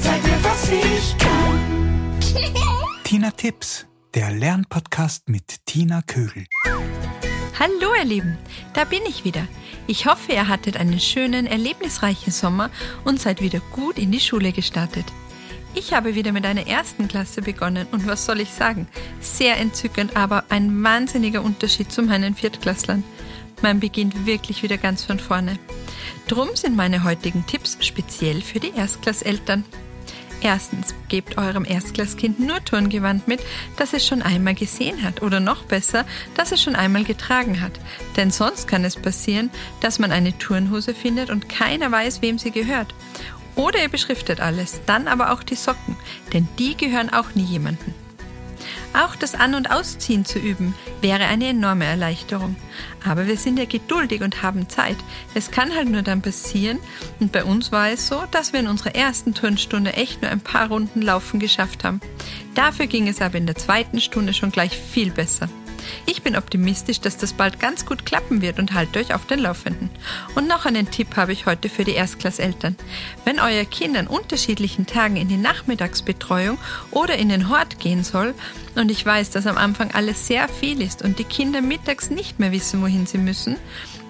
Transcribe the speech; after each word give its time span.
Zeig 0.00 0.22
mir, 0.22 0.44
was 0.44 0.70
ich 0.70 1.18
kann. 1.18 2.20
Tina 3.02 3.30
Tipps, 3.32 3.86
der 4.14 4.30
Lernpodcast 4.30 5.28
mit 5.28 5.66
Tina 5.66 6.02
Kögel. 6.02 6.46
Hallo 7.58 7.94
ihr 7.98 8.04
Lieben, 8.04 8.38
da 8.72 8.84
bin 8.84 9.00
ich 9.08 9.24
wieder. 9.24 9.48
Ich 9.88 10.06
hoffe, 10.06 10.32
ihr 10.32 10.46
hattet 10.46 10.76
einen 10.76 11.00
schönen, 11.00 11.46
erlebnisreichen 11.46 12.32
Sommer 12.32 12.70
und 13.04 13.20
seid 13.20 13.40
wieder 13.40 13.60
gut 13.72 13.98
in 13.98 14.12
die 14.12 14.20
Schule 14.20 14.52
gestartet. 14.52 15.06
Ich 15.74 15.92
habe 15.92 16.14
wieder 16.14 16.30
mit 16.30 16.46
einer 16.46 16.68
ersten 16.68 17.08
Klasse 17.08 17.42
begonnen 17.42 17.88
und 17.90 18.06
was 18.06 18.24
soll 18.24 18.40
ich 18.40 18.50
sagen? 18.50 18.86
Sehr 19.20 19.56
entzückend, 19.58 20.16
aber 20.16 20.44
ein 20.50 20.84
wahnsinniger 20.84 21.42
Unterschied 21.42 21.90
zu 21.90 22.02
meinen 22.02 22.36
Viertklässlern. 22.36 23.02
Man 23.60 23.80
beginnt 23.80 24.24
wirklich 24.24 24.62
wieder 24.62 24.78
ganz 24.78 25.02
von 25.02 25.18
vorne. 25.18 25.58
Drum 26.28 26.48
sind 26.54 26.74
meine 26.74 27.04
heutigen 27.04 27.46
Tipps 27.46 27.76
speziell 27.80 28.40
für 28.40 28.60
die 28.60 28.72
Erstklasseltern. 28.74 29.64
Erstens, 30.40 30.94
gebt 31.08 31.38
eurem 31.38 31.64
Erstklasskind 31.64 32.38
nur 32.38 32.62
Turngewand 32.64 33.26
mit, 33.28 33.40
das 33.78 33.94
es 33.94 34.06
schon 34.06 34.20
einmal 34.20 34.54
gesehen 34.54 35.02
hat 35.02 35.22
oder 35.22 35.40
noch 35.40 35.64
besser, 35.64 36.04
das 36.34 36.52
es 36.52 36.62
schon 36.62 36.76
einmal 36.76 37.04
getragen 37.04 37.62
hat. 37.62 37.72
Denn 38.16 38.30
sonst 38.30 38.68
kann 38.68 38.84
es 38.84 38.96
passieren, 38.96 39.50
dass 39.80 39.98
man 39.98 40.12
eine 40.12 40.36
Turnhose 40.36 40.94
findet 40.94 41.30
und 41.30 41.48
keiner 41.48 41.90
weiß, 41.90 42.20
wem 42.20 42.38
sie 42.38 42.50
gehört. 42.50 42.94
Oder 43.56 43.82
ihr 43.82 43.88
beschriftet 43.88 44.40
alles, 44.40 44.80
dann 44.84 45.08
aber 45.08 45.32
auch 45.32 45.42
die 45.42 45.54
Socken, 45.54 45.96
denn 46.32 46.48
die 46.58 46.76
gehören 46.76 47.10
auch 47.10 47.34
nie 47.34 47.44
jemandem. 47.44 47.94
Auch 48.94 49.16
das 49.16 49.34
An- 49.34 49.54
und 49.54 49.70
Ausziehen 49.70 50.24
zu 50.24 50.38
üben 50.38 50.74
wäre 51.00 51.24
eine 51.24 51.48
enorme 51.48 51.84
Erleichterung. 51.84 52.56
Aber 53.04 53.26
wir 53.26 53.36
sind 53.36 53.58
ja 53.58 53.64
geduldig 53.64 54.22
und 54.22 54.42
haben 54.42 54.68
Zeit. 54.68 54.96
Es 55.34 55.50
kann 55.50 55.74
halt 55.74 55.88
nur 55.88 56.02
dann 56.02 56.22
passieren, 56.22 56.78
und 57.18 57.32
bei 57.32 57.44
uns 57.44 57.72
war 57.72 57.90
es 57.90 58.06
so, 58.06 58.22
dass 58.30 58.52
wir 58.52 58.60
in 58.60 58.68
unserer 58.68 58.94
ersten 58.94 59.34
Turnstunde 59.34 59.94
echt 59.94 60.22
nur 60.22 60.30
ein 60.30 60.40
paar 60.40 60.68
Runden 60.68 61.02
laufen 61.02 61.40
geschafft 61.40 61.82
haben. 61.82 62.00
Dafür 62.54 62.86
ging 62.86 63.08
es 63.08 63.20
aber 63.20 63.36
in 63.36 63.46
der 63.46 63.56
zweiten 63.56 64.00
Stunde 64.00 64.32
schon 64.32 64.52
gleich 64.52 64.76
viel 64.76 65.10
besser. 65.10 65.48
Ich 66.06 66.22
bin 66.22 66.36
optimistisch, 66.36 67.00
dass 67.00 67.16
das 67.16 67.32
bald 67.32 67.60
ganz 67.60 67.86
gut 67.86 68.06
klappen 68.06 68.42
wird 68.42 68.58
und 68.58 68.72
haltet 68.72 68.96
euch 68.96 69.14
auf 69.14 69.26
den 69.26 69.40
Laufenden. 69.40 69.90
Und 70.34 70.48
noch 70.48 70.66
einen 70.66 70.90
Tipp 70.90 71.16
habe 71.16 71.32
ich 71.32 71.46
heute 71.46 71.68
für 71.68 71.84
die 71.84 71.94
Erstklasseltern. 71.94 72.76
Wenn 73.24 73.40
euer 73.40 73.64
Kind 73.64 73.96
an 73.96 74.06
unterschiedlichen 74.06 74.86
Tagen 74.86 75.16
in 75.16 75.28
die 75.28 75.36
Nachmittagsbetreuung 75.36 76.58
oder 76.90 77.16
in 77.16 77.28
den 77.28 77.48
Hort 77.48 77.78
gehen 77.78 78.04
soll, 78.04 78.34
und 78.74 78.90
ich 78.90 79.04
weiß, 79.06 79.30
dass 79.30 79.46
am 79.46 79.56
Anfang 79.56 79.92
alles 79.92 80.26
sehr 80.26 80.48
viel 80.48 80.82
ist 80.82 81.02
und 81.02 81.18
die 81.18 81.24
Kinder 81.24 81.60
mittags 81.60 82.10
nicht 82.10 82.40
mehr 82.40 82.52
wissen, 82.52 82.82
wohin 82.82 83.06
sie 83.06 83.18
müssen, 83.18 83.56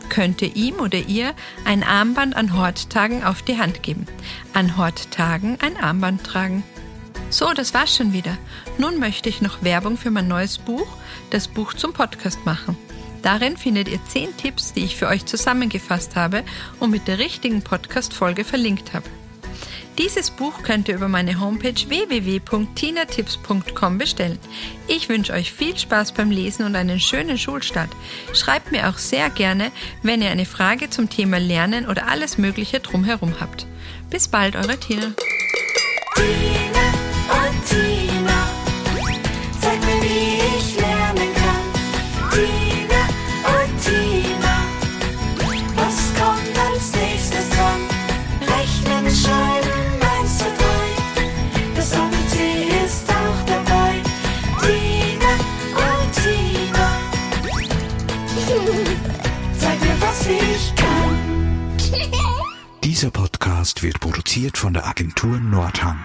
könnte 0.08 0.46
ihm 0.46 0.76
oder 0.76 0.98
ihr 0.98 1.34
ein 1.64 1.82
Armband 1.82 2.36
an 2.36 2.56
Horttagen 2.56 3.24
auf 3.24 3.42
die 3.42 3.58
Hand 3.58 3.82
geben. 3.82 4.06
An 4.52 4.76
Horttagen 4.76 5.58
ein 5.60 5.76
Armband 5.76 6.24
tragen. 6.24 6.62
So, 7.34 7.52
das 7.52 7.74
war's 7.74 7.96
schon 7.96 8.12
wieder. 8.12 8.38
Nun 8.78 9.00
möchte 9.00 9.28
ich 9.28 9.42
noch 9.42 9.64
Werbung 9.64 9.96
für 9.96 10.12
mein 10.12 10.28
neues 10.28 10.58
Buch, 10.58 10.86
das 11.30 11.48
Buch 11.48 11.74
zum 11.74 11.92
Podcast 11.92 12.46
machen. 12.46 12.76
Darin 13.22 13.56
findet 13.56 13.88
ihr 13.88 13.98
10 14.06 14.36
Tipps, 14.36 14.72
die 14.72 14.84
ich 14.84 14.94
für 14.94 15.08
euch 15.08 15.26
zusammengefasst 15.26 16.14
habe 16.14 16.44
und 16.78 16.92
mit 16.92 17.08
der 17.08 17.18
richtigen 17.18 17.62
Podcast-Folge 17.62 18.44
verlinkt 18.44 18.94
habe. 18.94 19.10
Dieses 19.98 20.30
Buch 20.30 20.62
könnt 20.62 20.86
ihr 20.86 20.94
über 20.94 21.08
meine 21.08 21.40
Homepage 21.40 21.74
www.tinatips.com 21.74 23.98
bestellen. 23.98 24.38
Ich 24.86 25.08
wünsche 25.08 25.32
euch 25.32 25.52
viel 25.52 25.76
Spaß 25.76 26.12
beim 26.12 26.30
Lesen 26.30 26.64
und 26.64 26.76
einen 26.76 27.00
schönen 27.00 27.36
Schulstart. 27.36 27.90
Schreibt 28.32 28.70
mir 28.70 28.88
auch 28.88 28.98
sehr 28.98 29.28
gerne, 29.28 29.72
wenn 30.04 30.22
ihr 30.22 30.30
eine 30.30 30.46
Frage 30.46 30.88
zum 30.88 31.10
Thema 31.10 31.40
Lernen 31.40 31.88
oder 31.88 32.06
alles 32.06 32.38
Mögliche 32.38 32.78
drumherum 32.78 33.40
habt. 33.40 33.66
Bis 34.08 34.28
bald, 34.28 34.54
eure 34.54 34.78
Tina. 34.78 35.14
Zeig 59.58 59.80
mir, 59.80 60.00
was 60.00 60.26
ich 60.26 60.74
kann. 60.74 61.76
Dieser 62.84 63.10
Podcast 63.10 63.82
wird 63.82 64.00
produziert 64.00 64.58
von 64.58 64.72
der 64.74 64.86
Agentur 64.86 65.38
Nordhang. 65.38 65.98